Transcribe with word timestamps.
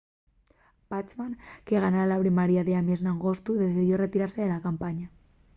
bachmann 0.93 1.35
que 1.67 1.83
ganara 1.83 2.07
la 2.13 2.17
primaria 2.23 2.63
d’ames 2.69 3.03
n’agostu 3.05 3.51
decidió 3.61 3.93
retirase 4.03 4.39
de 4.43 4.51
la 4.53 4.63
campaña 4.67 5.07